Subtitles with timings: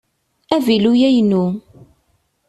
[0.55, 1.43] Avilu-a inu.